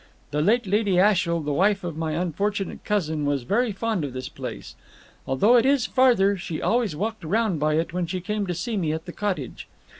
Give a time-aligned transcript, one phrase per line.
[0.31, 4.29] The late Lady Ashiel, the wife of my unfortunate cousin, was very fond of this
[4.29, 4.73] place.
[5.27, 8.77] Although it is farther, she always walked round by it when she came to see
[8.77, 9.67] me at the cottage.